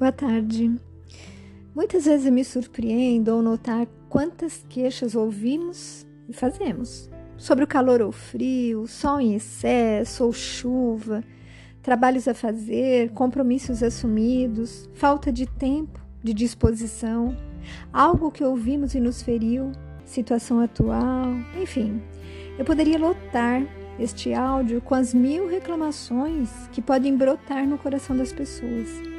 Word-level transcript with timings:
Boa 0.00 0.12
tarde. 0.12 0.74
Muitas 1.74 2.06
vezes 2.06 2.24
eu 2.24 2.32
me 2.32 2.42
surpreendo 2.42 3.32
ao 3.32 3.42
notar 3.42 3.86
quantas 4.08 4.64
queixas 4.66 5.14
ouvimos 5.14 6.06
e 6.26 6.32
fazemos 6.32 7.10
sobre 7.36 7.64
o 7.64 7.66
calor 7.66 8.00
ou 8.00 8.10
frio, 8.10 8.86
sol 8.86 9.20
em 9.20 9.34
excesso 9.34 10.24
ou 10.24 10.32
chuva, 10.32 11.22
trabalhos 11.82 12.26
a 12.26 12.32
fazer, 12.32 13.10
compromissos 13.10 13.82
assumidos, 13.82 14.88
falta 14.94 15.30
de 15.30 15.44
tempo, 15.44 16.00
de 16.24 16.32
disposição, 16.32 17.36
algo 17.92 18.30
que 18.30 18.42
ouvimos 18.42 18.94
e 18.94 19.00
nos 19.00 19.20
feriu, 19.20 19.70
situação 20.06 20.60
atual, 20.60 21.28
enfim. 21.60 22.00
Eu 22.58 22.64
poderia 22.64 22.98
lotar 22.98 23.66
este 23.98 24.32
áudio 24.32 24.80
com 24.80 24.94
as 24.94 25.12
mil 25.12 25.46
reclamações 25.46 26.48
que 26.72 26.80
podem 26.80 27.14
brotar 27.14 27.66
no 27.66 27.76
coração 27.76 28.16
das 28.16 28.32
pessoas. 28.32 29.09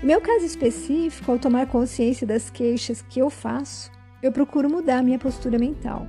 Meu 0.00 0.20
caso 0.20 0.44
específico, 0.44 1.32
ao 1.32 1.40
tomar 1.40 1.66
consciência 1.66 2.24
das 2.24 2.48
queixas 2.48 3.02
que 3.02 3.18
eu 3.18 3.28
faço, 3.28 3.90
eu 4.22 4.30
procuro 4.30 4.70
mudar 4.70 5.02
minha 5.02 5.18
postura 5.18 5.58
mental. 5.58 6.06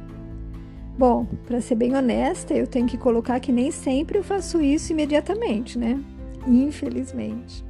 Bom, 0.95 1.25
para 1.47 1.59
ser 1.59 1.73
bem 1.73 1.95
honesta, 1.95 2.53
eu 2.53 2.67
tenho 2.67 2.85
que 2.85 2.99
colocar 2.99 3.39
que 3.39 3.51
nem 3.51 3.71
sempre 3.71 4.19
eu 4.19 4.23
faço 4.23 4.61
isso 4.61 4.91
imediatamente, 4.91 5.79
né? 5.79 5.99
Infelizmente. 6.47 7.65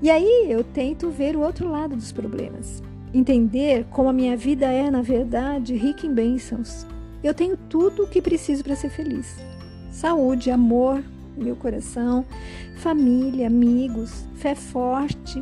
E 0.00 0.10
aí 0.10 0.46
eu 0.48 0.64
tento 0.64 1.10
ver 1.10 1.36
o 1.36 1.40
outro 1.40 1.68
lado 1.68 1.94
dos 1.94 2.12
problemas, 2.12 2.82
entender 3.12 3.84
como 3.90 4.08
a 4.08 4.14
minha 4.14 4.38
vida 4.38 4.64
é, 4.66 4.90
na 4.90 5.02
verdade, 5.02 5.74
rica 5.74 6.06
em 6.06 6.14
bênçãos. 6.14 6.86
Eu 7.22 7.34
tenho 7.34 7.58
tudo 7.68 8.04
o 8.04 8.08
que 8.08 8.22
preciso 8.22 8.64
para 8.64 8.76
ser 8.76 8.88
feliz: 8.88 9.36
saúde, 9.90 10.50
amor, 10.50 11.04
meu 11.36 11.56
coração, 11.56 12.24
família, 12.76 13.46
amigos, 13.46 14.26
fé 14.34 14.54
forte, 14.54 15.40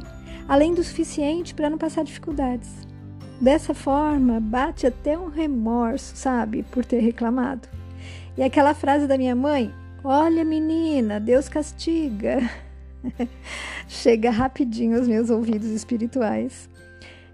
além 0.49 0.75
do 0.75 0.83
suficiente 0.83 1.55
para 1.55 1.71
não 1.71 1.79
passar 1.79 2.05
dificuldades. 2.05 2.71
Dessa 3.41 3.75
forma, 3.75 4.41
bate 4.41 4.87
até 4.87 5.19
um 5.19 5.29
remorso, 5.29 6.17
sabe, 6.17 6.63
por 6.71 6.85
ter 6.85 7.01
reclamado. 7.01 7.69
E 8.37 8.43
aquela 8.43 8.75
frase 8.75 9.07
da 9.07 9.19
minha 9.19 9.35
mãe: 9.35 9.73
Olha, 10.03 10.45
menina, 10.45 11.21
Deus 11.21 11.49
castiga. 11.49 12.39
Chega 13.89 14.31
rapidinho 14.31 14.97
aos 14.97 15.09
meus 15.09 15.31
ouvidos 15.31 15.69
espirituais. 15.69 16.69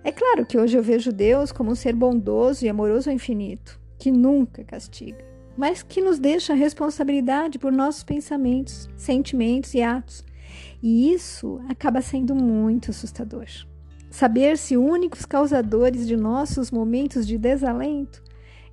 É 0.02 0.10
claro 0.10 0.46
que 0.46 0.58
hoje 0.58 0.76
eu 0.76 0.82
vejo 0.82 1.12
Deus 1.12 1.52
como 1.52 1.70
um 1.70 1.74
ser 1.74 1.94
bondoso 1.94 2.64
e 2.64 2.68
amoroso 2.68 3.10
ao 3.10 3.14
infinito, 3.14 3.78
que 3.98 4.10
nunca 4.10 4.64
castiga 4.64 5.29
mas 5.56 5.82
que 5.82 6.00
nos 6.00 6.18
deixa 6.18 6.54
responsabilidade 6.54 7.58
por 7.58 7.72
nossos 7.72 8.02
pensamentos, 8.02 8.88
sentimentos 8.96 9.74
e 9.74 9.82
atos. 9.82 10.24
E 10.82 11.12
isso 11.12 11.60
acaba 11.68 12.00
sendo 12.00 12.34
muito 12.34 12.90
assustador. 12.90 13.46
Saber-se 14.10 14.76
únicos 14.76 15.24
causadores 15.24 16.06
de 16.06 16.16
nossos 16.16 16.70
momentos 16.70 17.26
de 17.26 17.38
desalento 17.38 18.22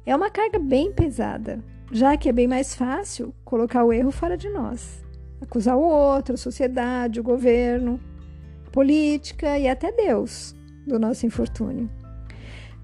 é 0.05 0.15
uma 0.15 0.31
carga 0.31 0.57
bem 0.57 0.91
pesada, 0.91 1.63
já 1.91 2.17
que 2.17 2.27
é 2.27 2.33
bem 2.33 2.47
mais 2.47 2.73
fácil 2.73 3.33
colocar 3.45 3.83
o 3.83 3.93
erro 3.93 4.09
fora 4.09 4.35
de 4.35 4.49
nós, 4.49 5.05
acusar 5.41 5.77
o 5.77 5.81
outro, 5.81 6.33
a 6.33 6.37
sociedade, 6.37 7.19
o 7.19 7.23
governo, 7.23 7.99
a 8.65 8.71
política 8.71 9.59
e 9.59 9.67
até 9.67 9.91
Deus 9.91 10.55
do 10.87 10.97
nosso 10.97 11.25
infortúnio. 11.25 11.89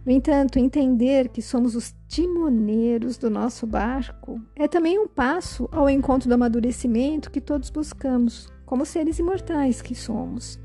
No 0.06 0.12
entanto, 0.12 0.60
entender 0.60 1.30
que 1.30 1.42
somos 1.42 1.76
os 1.76 1.96
timoneiros 2.14 3.18
do 3.18 3.28
nosso 3.28 3.66
barco 3.66 4.40
é 4.56 4.68
também 4.68 5.00
um 5.00 5.08
passo 5.08 5.68
ao 5.72 5.90
encontro 5.90 6.30
do 6.30 6.36
amadurecimento 6.36 7.32
que 7.32 7.42
todos 7.42 7.72
buscamos, 7.72 8.54
como 8.68 8.86
seres 8.86 9.18
imortais 9.18 9.82
que 9.82 9.96
somos. 9.96 10.60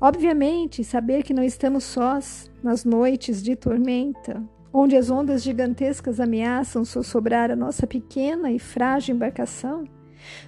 Obviamente, 0.00 0.82
saber 0.82 1.22
que 1.22 1.32
não 1.32 1.44
estamos 1.44 1.84
sós 1.84 2.50
nas 2.60 2.84
noites 2.84 3.40
de 3.40 3.54
tormenta, 3.54 4.42
onde 4.72 4.96
as 4.96 5.10
ondas 5.10 5.44
gigantescas 5.44 6.18
ameaçam 6.18 6.84
sossobrar 6.84 7.52
a 7.52 7.56
nossa 7.56 7.86
pequena 7.86 8.50
e 8.50 8.58
frágil 8.58 9.14
embarcação, 9.14 9.84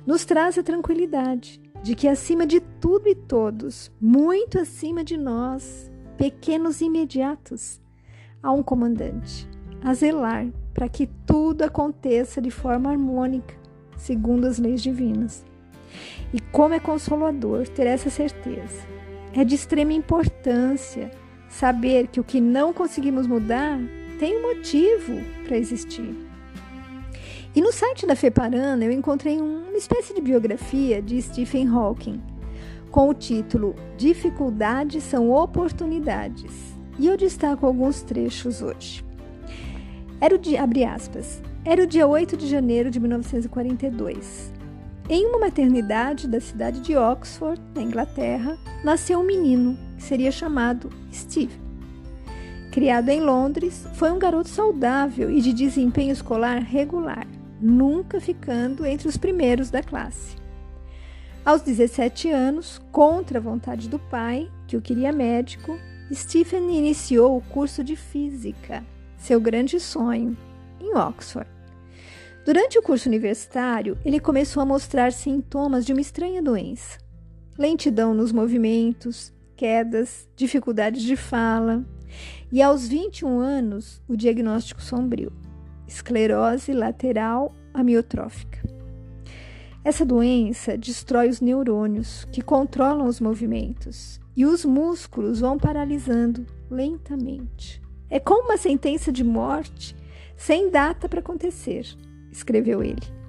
nos 0.05 0.25
traz 0.25 0.59
a 0.59 0.63
tranquilidade 0.65 1.61
de 1.85 1.95
que 1.95 2.09
acima 2.09 2.45
de 2.45 2.59
tudo 2.81 3.09
e 3.09 3.15
todos, 3.15 3.93
muito 4.01 4.59
acima 4.59 5.05
de 5.05 5.17
nós, 5.17 5.89
pequenos 6.19 6.81
imediatos, 6.81 7.81
há 8.43 8.51
um 8.51 8.61
comandante, 8.63 9.49
a 9.83 9.95
zelar 9.95 10.47
para 10.75 10.89
que 10.89 11.07
tudo 11.27 11.63
aconteça 11.63 12.41
de 12.41 12.51
forma 12.51 12.91
harmônica, 12.91 13.55
segundo 13.97 14.47
as 14.47 14.59
leis 14.59 14.83
divinas. 14.83 15.45
E 16.33 16.41
como 16.41 16.75
é 16.75 16.81
consolador 16.81 17.69
ter 17.69 17.87
essa 17.87 18.11
certeza. 18.11 18.89
É 19.33 19.45
de 19.45 19.55
extrema 19.55 19.93
importância 19.93 21.11
saber 21.49 22.09
que 22.09 22.21
o 22.21 22.25
que 22.25 22.41
não 22.41 22.73
conseguimos 22.73 23.27
mudar 23.27 23.79
tem 24.19 24.39
um 24.39 24.55
motivo 24.55 25.21
para 25.45 25.57
existir. 25.57 26.15
E 27.55 27.61
no 27.61 27.73
site 27.73 28.07
da 28.07 28.15
Feparana 28.15 28.85
eu 28.85 28.93
encontrei 28.93 29.41
uma 29.41 29.77
espécie 29.77 30.15
de 30.15 30.21
biografia 30.21 31.03
de 31.03 31.21
Stephen 31.21 31.69
Hawking 31.69 32.23
com 32.91 33.09
o 33.09 33.15
título 33.15 33.75
Dificuldades 33.97 35.05
são 35.05 35.31
oportunidades 35.31 36.53
e 36.99 37.07
eu 37.07 37.17
destaco 37.17 37.65
alguns 37.65 38.03
trechos 38.03 38.63
hoje. 38.63 39.10
Era 40.21 40.35
o 40.35 40.39
dia, 40.39 40.63
abre 40.63 40.85
aspas, 40.85 41.41
era 41.65 41.83
o 41.83 41.87
dia 41.87 42.07
8 42.07 42.37
de 42.37 42.47
janeiro 42.47 42.91
de 42.91 43.01
1942. 43.01 44.53
Em 45.09 45.27
uma 45.27 45.39
maternidade 45.39 46.29
da 46.29 46.39
cidade 46.39 46.81
de 46.81 46.95
Oxford, 46.95 47.59
na 47.75 47.81
Inglaterra, 47.81 48.59
nasceu 48.85 49.19
um 49.21 49.25
menino 49.25 49.79
que 49.97 50.03
seria 50.03 50.31
chamado 50.31 50.91
Steve. 51.11 51.59
Criado 52.71 53.09
em 53.09 53.21
Londres, 53.21 53.87
foi 53.95 54.13
um 54.13 54.19
garoto 54.19 54.51
saudável 54.51 55.31
e 55.31 55.41
de 55.41 55.55
desempenho 55.55 56.13
escolar 56.13 56.63
regular, 56.63 57.27
nunca 57.59 58.21
ficando 58.21 58.85
entre 58.85 59.09
os 59.09 59.17
primeiros 59.17 59.71
da 59.71 59.83
classe. 59.83 60.37
Aos 61.45 61.63
17 61.63 62.29
anos, 62.29 62.79
contra 62.93 63.39
a 63.39 63.43
vontade 63.43 63.89
do 63.89 63.99
pai, 63.99 64.51
que 64.69 64.77
o 64.77 64.83
queria 64.83 65.13
médico, 65.13 65.79
Stephen 66.13 66.77
iniciou 66.77 67.39
o 67.39 67.41
curso 67.41 67.83
de 67.83 67.97
física, 67.97 68.85
seu 69.21 69.41
grande 69.41 69.79
sonho, 69.79 70.37
em 70.81 70.97
Oxford. 70.97 71.49
Durante 72.45 72.79
o 72.79 72.83
curso 72.83 73.09
universitário, 73.09 73.97
ele 74.05 74.19
começou 74.19 74.63
a 74.63 74.67
mostrar 74.67 75.13
sintomas 75.13 75.85
de 75.85 75.93
uma 75.93 76.01
estranha 76.01 76.43
doença: 76.43 76.99
lentidão 77.57 78.15
nos 78.15 78.33
movimentos, 78.33 79.33
quedas, 79.55 80.29
dificuldades 80.35 81.03
de 81.03 81.17
fala. 81.17 81.85
E 82.51 82.61
aos 82.61 82.89
21 82.89 83.39
anos, 83.39 84.03
o 84.09 84.17
diagnóstico 84.17 84.83
sombrio: 84.83 85.33
esclerose 85.87 86.73
lateral 86.73 87.55
amiotrófica. 87.75 88.59
Essa 89.85 90.05
doença 90.05 90.77
destrói 90.77 91.29
os 91.29 91.41
neurônios 91.41 92.27
que 92.33 92.43
controlam 92.43 93.07
os 93.07 93.21
movimentos 93.21 94.21
e 94.37 94.45
os 94.45 94.65
músculos 94.65 95.41
vão 95.41 95.59
paralisando 95.59 96.45
lentamente. 96.71 97.81
É 98.11 98.19
como 98.19 98.47
uma 98.47 98.57
sentença 98.57 99.13
de 99.13 99.23
morte 99.23 99.97
sem 100.37 100.69
data 100.71 101.09
para 101.09 101.21
acontecer, 101.21 101.87
escreveu 102.33 102.83
ele. 102.83 103.21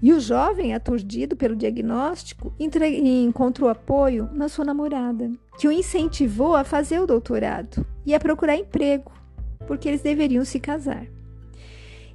E 0.00 0.12
o 0.12 0.20
jovem, 0.20 0.72
aturdido 0.72 1.36
pelo 1.36 1.56
diagnóstico, 1.56 2.54
encontrou 2.58 3.68
apoio 3.68 4.30
na 4.32 4.48
sua 4.48 4.64
namorada, 4.64 5.30
que 5.58 5.66
o 5.66 5.72
incentivou 5.72 6.54
a 6.54 6.62
fazer 6.62 7.00
o 7.00 7.06
doutorado 7.06 7.84
e 8.06 8.14
a 8.14 8.20
procurar 8.20 8.56
emprego, 8.56 9.12
porque 9.66 9.88
eles 9.88 10.00
deveriam 10.00 10.44
se 10.44 10.60
casar. 10.60 11.06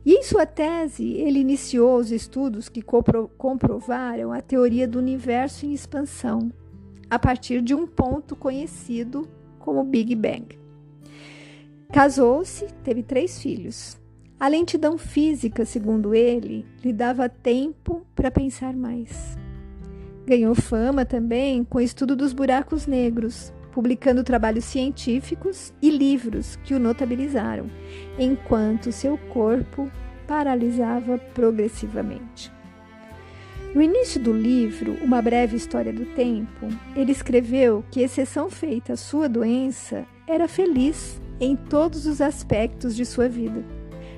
E 0.05 0.13
em 0.13 0.23
sua 0.23 0.45
tese, 0.45 1.13
ele 1.13 1.39
iniciou 1.39 1.97
os 1.97 2.11
estudos 2.11 2.69
que 2.69 2.81
comprovaram 2.81 4.31
a 4.31 4.41
teoria 4.41 4.87
do 4.87 4.97
universo 4.97 5.65
em 5.65 5.73
expansão, 5.73 6.51
a 7.09 7.19
partir 7.19 7.61
de 7.61 7.75
um 7.75 7.85
ponto 7.85 8.35
conhecido 8.35 9.27
como 9.59 9.83
Big 9.83 10.15
Bang. 10.15 10.62
Casou-se, 11.93 12.65
teve 12.83 13.03
três 13.03 13.39
filhos. 13.39 14.01
A 14.39 14.47
lentidão 14.47 14.97
física, 14.97 15.63
segundo 15.63 16.15
ele, 16.15 16.65
lhe 16.83 16.91
dava 16.91 17.29
tempo 17.29 18.01
para 18.15 18.31
pensar 18.31 18.75
mais. 18.75 19.37
Ganhou 20.25 20.55
fama 20.55 21.05
também 21.05 21.63
com 21.63 21.77
o 21.77 21.81
estudo 21.81 22.15
dos 22.15 22.33
buracos 22.33 22.87
negros, 22.87 23.53
publicando 23.71 24.23
trabalhos 24.23 24.65
científicos 24.65 25.71
e 25.79 25.91
livros 25.91 26.55
que 26.63 26.73
o 26.73 26.79
notabilizaram, 26.79 27.69
enquanto 28.17 28.91
seu 28.91 29.15
corpo 29.29 29.87
paralisava 30.27 31.19
progressivamente. 31.35 32.51
No 33.75 33.83
início 33.83 34.19
do 34.19 34.33
livro, 34.33 34.97
Uma 35.03 35.21
Breve 35.21 35.57
História 35.57 35.93
do 35.93 36.07
Tempo, 36.15 36.69
ele 36.95 37.11
escreveu 37.11 37.85
que, 37.91 38.01
exceção 38.01 38.49
feita 38.49 38.93
à 38.93 38.97
sua 38.97 39.29
doença, 39.29 40.07
era 40.27 40.47
feliz 40.47 41.21
em 41.39 41.55
todos 41.55 42.05
os 42.05 42.21
aspectos 42.21 42.95
de 42.95 43.05
sua 43.05 43.27
vida, 43.27 43.63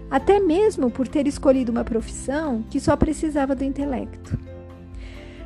até 0.09 0.39
mesmo 0.39 0.91
por 0.91 1.07
ter 1.07 1.27
escolhido 1.27 1.71
uma 1.71 1.83
profissão 1.83 2.63
que 2.69 2.79
só 2.79 2.95
precisava 2.95 3.56
do 3.56 3.63
intelecto. 3.63 4.38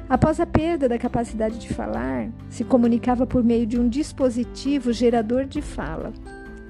Após 0.09 0.39
a 0.39 0.45
perda 0.45 0.89
da 0.89 0.97
capacidade 0.97 1.59
de 1.59 1.71
falar, 1.71 2.29
se 2.49 2.63
comunicava 2.63 3.27
por 3.27 3.43
meio 3.43 3.67
de 3.67 3.79
um 3.79 3.87
dispositivo 3.87 4.91
gerador 4.91 5.45
de 5.45 5.61
fala, 5.61 6.11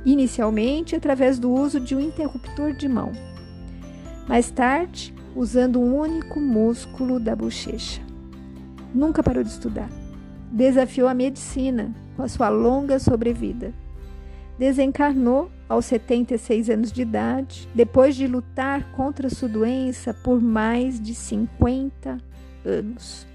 inicialmente 0.06 0.96
através 0.96 1.40
do 1.40 1.50
uso 1.52 1.80
de 1.80 1.96
um 1.96 2.02
interruptor 2.02 2.74
de 2.74 2.90
mão. 2.90 3.14
Mais 4.28 4.52
tarde, 4.52 5.14
usando 5.36 5.80
um 5.80 5.98
único 5.98 6.40
músculo 6.40 7.20
da 7.20 7.36
bochecha. 7.36 8.02
Nunca 8.94 9.24
parou 9.24 9.44
de 9.44 9.50
estudar. 9.50 9.90
Desafiou 10.52 11.08
a 11.08 11.14
medicina 11.14 11.96
com 12.16 12.24
a 12.24 12.28
sua 12.28 12.50
longa 12.50 13.00
sobrevida. 13.00 13.74
Desencarnou 14.60 15.50
aos 15.70 15.86
76 15.86 16.70
anos 16.70 16.92
de 16.92 17.02
idade, 17.02 17.66
depois 17.74 18.14
de 18.14 18.28
lutar 18.28 18.92
contra 18.92 19.30
sua 19.30 19.48
doença 19.48 20.14
por 20.14 20.42
mais 20.42 21.00
de 21.00 21.16
50 21.16 22.18
anos. 22.66 23.26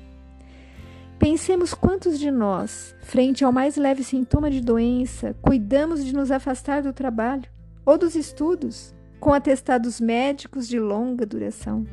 Pensemos 1.19 1.73
quantos 1.73 2.19
de 2.19 2.31
nós, 2.31 2.94
frente 3.00 3.43
ao 3.43 3.50
mais 3.50 3.76
leve 3.76 4.05
sintoma 4.05 4.50
de 4.50 4.61
doença, 4.61 5.35
cuidamos 5.41 6.05
de 6.05 6.15
nos 6.15 6.31
afastar 6.31 6.82
do 6.82 6.93
trabalho 6.93 7.49
ou 7.87 7.97
dos 7.97 8.15
estudos, 8.15 8.94
com 9.19 9.32
atestados 9.32 10.03
médicos 10.03 10.69
de 10.69 10.79
longa 10.79 11.25
duração. 11.25 11.87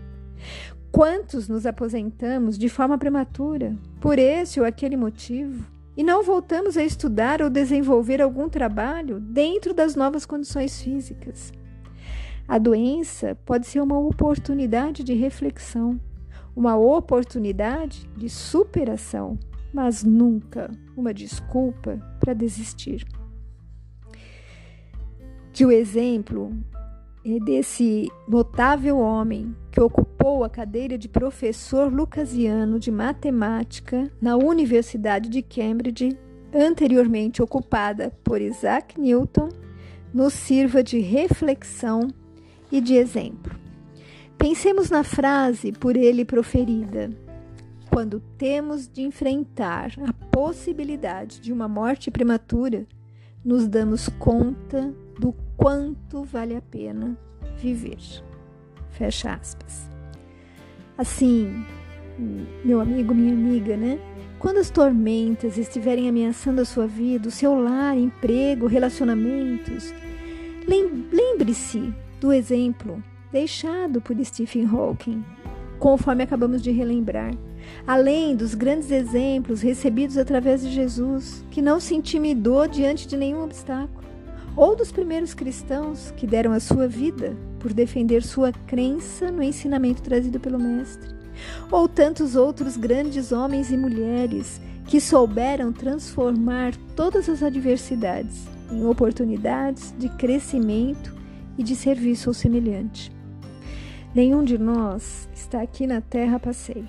Quantos 0.92 1.48
nos 1.48 1.66
aposentamos 1.66 2.58
de 2.58 2.68
forma 2.68 2.98
prematura, 2.98 3.78
por 4.02 4.20
esse 4.20 4.60
ou 4.60 4.66
aquele 4.66 4.98
motivo, 4.98 5.66
e 5.96 6.04
não 6.04 6.24
voltamos 6.24 6.78
a 6.78 6.84
estudar 6.84 7.42
ou 7.42 7.50
desenvolver 7.50 8.22
algum 8.22 8.48
trabalho 8.48 9.20
dentro 9.20 9.74
das 9.74 9.96
novas 9.96 10.26
condições 10.26 10.82
físicas? 10.82 11.52
A 12.48 12.58
doença 12.58 13.38
pode 13.46 13.68
ser 13.68 13.82
uma 13.82 14.00
oportunidade 14.00 15.04
de 15.04 15.14
reflexão 15.14 16.00
uma 16.56 16.76
oportunidade 16.76 18.08
de 18.16 18.30
superação, 18.30 19.38
mas 19.74 20.04
nunca 20.04 20.70
uma 20.96 21.14
desculpa 21.14 22.00
para 22.20 22.34
desistir. 22.34 23.06
Que 25.54 25.66
o 25.66 25.72
exemplo 25.72 26.52
desse 27.24 28.12
notável 28.28 28.98
homem 28.98 29.56
que 29.72 29.80
ocupou 29.80 30.44
a 30.44 30.50
cadeira 30.50 30.98
de 30.98 31.08
professor 31.08 31.92
lucasiano 31.92 32.80
de 32.80 32.92
matemática 32.92 34.12
na 34.20 34.36
Universidade 34.36 35.30
de 35.30 35.42
Cambridge, 35.42 36.18
anteriormente 36.54 37.42
ocupada 37.42 38.12
por 38.24 38.42
Isaac 38.42 39.00
Newton, 39.00 39.50
nos 40.14 40.34
sirva 40.34 40.84
de 40.84 41.00
reflexão 41.00 42.08
e 42.72 42.82
de 42.82 42.96
exemplo. 42.96 43.56
Pensemos 44.38 44.90
na 44.90 45.04
frase 45.04 45.72
por 45.72 45.96
ele 45.96 46.26
proferida. 46.26 47.12
Quando 47.90 48.20
temos 48.38 48.88
de 48.88 49.04
enfrentar 49.04 49.92
a 50.04 50.14
possibilidade 50.14 51.40
de 51.40 51.54
uma 51.54 51.68
morte 51.68 52.10
prematura, 52.10 52.88
nos 53.44 53.68
damos 53.68 54.10
conta 54.10 54.94
do 55.20 55.34
quanto 55.62 56.24
vale 56.24 56.56
a 56.56 56.62
pena 56.62 57.16
viver. 57.56 58.00
Fecha 58.90 59.34
aspas. 59.34 59.88
Assim, 60.98 61.64
meu 62.66 62.82
amigo, 62.82 63.14
minha 63.14 63.32
amiga, 63.32 63.78
né? 63.78 64.00
Quando 64.40 64.58
as 64.58 64.72
tormentas 64.72 65.60
estiverem 65.60 66.10
ameaçando 66.10 66.62
a 66.62 66.66
sua 66.66 66.88
vida, 66.88 67.28
o 67.28 67.32
seu 67.32 67.54
lar, 67.54 67.96
emprego, 67.96 68.66
relacionamentos, 68.66 69.94
lembre-se 70.68 71.94
do 72.20 72.34
exemplo 72.34 73.02
deixado 73.32 74.02
por 74.02 74.18
Stephen 74.26 74.66
Hawking, 74.66 75.24
conforme 75.78 76.24
acabamos 76.24 76.64
de 76.64 76.72
relembrar, 76.72 77.36
além 77.86 78.36
dos 78.36 78.56
grandes 78.56 78.90
exemplos 78.90 79.62
recebidos 79.62 80.18
através 80.18 80.64
de 80.64 80.72
Jesus, 80.72 81.46
que 81.52 81.62
não 81.62 81.80
se 81.80 81.94
intimidou 81.94 82.68
diante 82.68 83.08
de 83.08 83.16
nenhum 83.16 83.44
obstáculo, 83.44 84.01
ou 84.56 84.76
dos 84.76 84.92
primeiros 84.92 85.34
cristãos 85.34 86.12
que 86.18 86.28
deram 86.28 86.52
a 86.52 86.60
sua 86.60 86.88
vida 86.88 87.36
por 87.60 87.74
defender 87.74 88.24
sua 88.24 88.52
crença 88.52 89.32
no 89.32 89.44
ensinamento 89.44 90.02
trazido 90.02 90.40
pelo 90.40 90.60
Mestre, 90.60 91.10
ou 91.72 91.88
tantos 91.88 92.36
outros 92.36 92.76
grandes 92.78 93.32
homens 93.32 93.72
e 93.72 93.78
mulheres 93.78 94.62
que 94.88 95.00
souberam 95.00 95.72
transformar 95.72 96.76
todas 96.96 97.30
as 97.30 97.42
adversidades 97.42 98.48
em 98.72 98.86
oportunidades 98.86 99.94
de 99.98 100.10
crescimento 100.10 101.16
e 101.58 101.64
de 101.64 101.76
serviço 101.76 102.30
ao 102.30 102.34
semelhante. 102.34 103.12
Nenhum 104.14 104.44
de 104.44 104.58
nós 104.58 105.30
está 105.34 105.62
aqui 105.62 105.88
na 105.88 106.02
terra 106.02 106.36
a 106.36 106.40
passeio. 106.40 106.88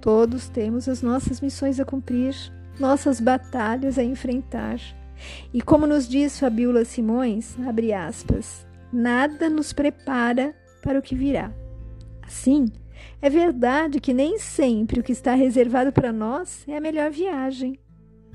Todos 0.00 0.48
temos 0.48 0.88
as 0.88 1.00
nossas 1.00 1.40
missões 1.40 1.80
a 1.80 1.84
cumprir, 1.84 2.34
nossas 2.78 3.20
batalhas 3.20 3.98
a 3.98 4.02
enfrentar. 4.02 4.78
E 5.52 5.60
como 5.62 5.86
nos 5.86 6.08
diz 6.08 6.38
Fabiola 6.38 6.84
Simões, 6.84 7.56
abre 7.66 7.92
aspas, 7.92 8.66
nada 8.92 9.48
nos 9.48 9.72
prepara 9.72 10.54
para 10.82 10.98
o 10.98 11.02
que 11.02 11.14
virá. 11.14 11.52
Assim, 12.22 12.66
é 13.20 13.30
verdade 13.30 14.00
que 14.00 14.12
nem 14.12 14.38
sempre 14.38 15.00
o 15.00 15.02
que 15.02 15.12
está 15.12 15.34
reservado 15.34 15.92
para 15.92 16.12
nós 16.12 16.64
é 16.68 16.76
a 16.76 16.80
melhor 16.80 17.10
viagem, 17.10 17.78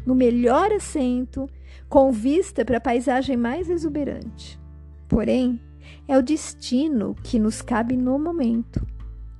no 0.06 0.16
melhor 0.16 0.72
assento, 0.72 1.50
com 1.88 2.12
vista 2.12 2.64
para 2.64 2.78
a 2.78 2.81
paisagem 2.81 3.36
mais 3.36 3.70
exuberante. 3.70 4.60
Porém, 5.08 5.60
é 6.08 6.18
o 6.18 6.24
destino 6.24 7.16
que 7.24 7.40
nos 7.40 7.62
cabe 7.62 7.96
no 7.96 8.18
momento. 8.20 8.86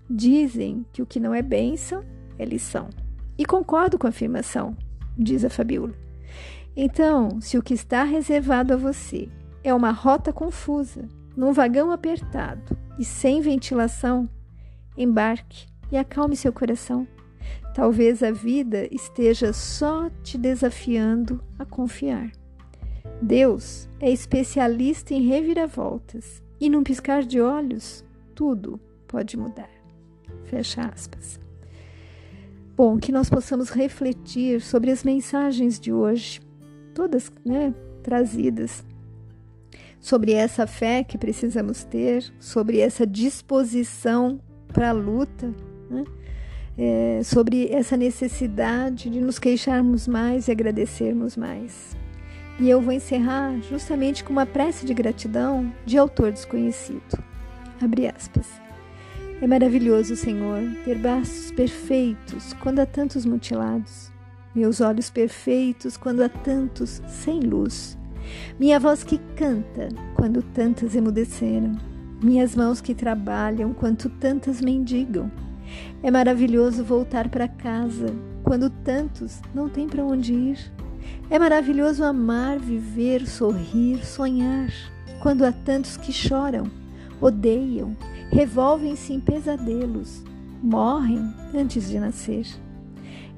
Dizem 0.10 0.86
que 0.92 1.02
o 1.02 1.06
que 1.06 1.20
não 1.20 1.34
é 1.34 1.42
bênção 1.42 2.04
é 2.38 2.46
lição. 2.46 2.90
E 3.38 3.46
concordo 3.46 3.98
com 3.98 4.08
a 4.08 4.10
afirmação, 4.10 4.76
diz 5.18 5.46
a 5.46 5.50
Fabiola. 5.50 5.94
Então, 6.82 7.42
se 7.42 7.58
o 7.58 7.62
que 7.62 7.74
está 7.74 8.06
reservado 8.06 8.74
a 8.74 8.78
você 8.78 9.28
é 9.66 9.74
uma 9.74 9.92
rota 9.92 10.32
confusa, 10.32 11.10
num 11.36 11.52
vagão 11.52 11.92
apertado 11.92 12.78
e 12.98 13.04
sem 13.04 13.42
ventilação, 13.42 14.30
embarque 14.98 15.68
e 15.92 15.98
acalme 15.98 16.38
seu 16.38 16.54
coração. 16.54 17.06
Talvez 17.76 18.24
a 18.24 18.32
vida 18.32 18.88
esteja 18.96 19.52
só 19.52 20.10
te 20.24 20.38
desafiando 20.38 21.44
a 21.60 21.66
confiar. 21.66 22.32
Deus 23.22 23.90
é 24.00 24.10
especialista 24.10 25.14
em 25.14 25.28
reviravoltas 25.28 26.42
e 26.62 26.70
num 26.70 26.82
piscar 26.82 27.24
de 27.24 27.42
olhos 27.42 28.06
tudo 28.34 28.80
pode 29.06 29.36
mudar. 29.36 29.70
Fecha 30.46 30.84
aspas. 30.84 31.42
Bom, 32.74 32.98
que 32.98 33.12
nós 33.12 33.30
possamos 33.30 33.70
refletir 33.70 34.62
sobre 34.62 34.92
as 34.92 35.04
mensagens 35.04 35.78
de 35.78 35.92
hoje, 35.92 36.40
todas 37.00 37.32
né, 37.46 37.74
trazidas, 38.04 38.84
sobre 40.02 40.34
essa 40.34 40.68
fé 40.68 41.02
que 41.02 41.18
precisamos 41.18 41.86
ter, 41.86 42.26
sobre 42.42 42.80
essa 42.80 43.08
disposição 43.08 44.42
para 44.68 44.90
a 44.90 44.92
luta, 44.92 45.56
né? 45.90 46.04
é, 46.78 47.22
sobre 47.24 47.70
essa 47.72 47.96
necessidade 47.96 49.10
de 49.10 49.22
nos 49.22 49.40
queixarmos 49.40 50.10
mais 50.10 50.50
e 50.50 50.52
agradecermos 50.52 51.38
mais. 51.38 51.96
E 52.60 52.70
eu 52.70 52.82
vou 52.82 52.92
encerrar 52.92 53.58
justamente 53.62 54.22
com 54.22 54.34
uma 54.34 54.46
prece 54.46 54.86
de 54.86 54.94
gratidão 54.94 55.74
de 55.86 55.98
autor 55.98 56.34
desconhecido. 56.34 57.24
Abre 57.82 58.08
aspas. 58.08 58.46
É 59.42 59.48
maravilhoso, 59.48 60.18
Senhor, 60.18 60.62
ter 60.84 60.98
braços 60.98 61.50
perfeitos 61.54 62.52
quando 62.62 62.80
há 62.80 62.86
tantos 62.86 63.24
mutilados, 63.24 64.12
meus 64.60 64.82
olhos 64.82 65.10
perfeitos 65.10 65.96
quando 65.96 66.22
há 66.22 66.28
tantos 66.28 67.02
sem 67.08 67.40
luz, 67.40 67.98
minha 68.60 68.78
voz 68.78 69.04
que 69.06 69.18
canta 69.36 69.88
quando 70.16 70.44
tantas 70.44 70.96
emudeceram, 70.96 71.78
minhas 72.22 72.56
mãos 72.56 72.82
que 72.82 72.94
trabalham 72.94 73.74
quando 73.74 74.10
tantas 74.10 74.60
mendigam. 74.60 75.32
É 76.04 76.12
maravilhoso 76.12 76.84
voltar 76.84 77.30
para 77.30 77.48
casa 77.48 78.08
quando 78.44 78.70
tantos 78.70 79.40
não 79.56 79.70
têm 79.70 79.88
para 79.88 80.04
onde 80.04 80.34
ir. 80.34 80.72
É 81.30 81.40
maravilhoso 81.40 82.04
amar, 82.04 82.60
viver, 82.60 83.26
sorrir, 83.26 84.06
sonhar, 84.06 84.70
quando 85.22 85.46
há 85.46 85.54
tantos 85.54 85.96
que 85.96 86.12
choram, 86.12 86.70
odeiam, 87.22 87.96
revolvem-se 88.30 89.14
em 89.14 89.20
pesadelos, 89.22 90.22
morrem 90.62 91.34
antes 91.56 91.88
de 91.88 91.98
nascer. 91.98 92.46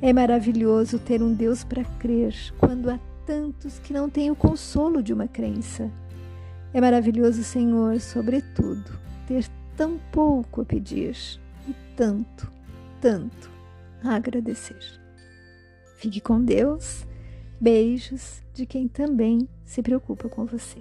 É 0.02 0.12
maravilhoso 0.12 0.98
ter 0.98 1.22
um 1.22 1.34
Deus 1.34 1.64
para 1.64 1.84
crer, 2.00 2.34
quando 2.58 2.90
há 2.90 3.00
tantos 3.26 3.78
que 3.80 3.94
não 3.94 4.10
têm 4.10 4.32
o 4.32 4.36
consolo 4.36 5.04
de 5.04 5.14
uma 5.14 5.28
crença. 5.28 5.92
É 6.74 6.82
maravilhoso, 6.82 7.44
Senhor, 7.44 8.00
sobretudo, 8.00 9.00
ter 9.28 9.46
tão 9.78 10.00
pouco 10.12 10.62
a 10.62 10.66
pedir 10.66 11.16
e 11.68 11.76
tanto, 11.96 12.52
tanto 13.00 13.52
a 14.04 14.16
agradecer. 14.16 14.80
Fique 15.98 16.20
com 16.20 16.44
Deus 16.44 17.06
Beijos 17.62 18.42
de 18.56 18.66
quem 18.66 18.88
também 18.88 19.48
se 19.64 19.84
preocupa 19.84 20.28
com 20.28 20.48
você. 20.48 20.80